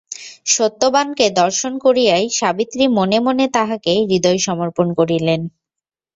[0.47, 5.41] সত্যবানকে দর্শন করিয়াই সাবিত্রী মনে মনে তাঁহাকে হৃদয় সমর্পণ করিলেন।